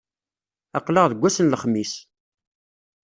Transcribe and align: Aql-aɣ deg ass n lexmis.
Aql-aɣ 0.77 1.05
deg 1.07 1.23
ass 1.27 1.37
n 1.41 1.51
lexmis. 1.51 1.93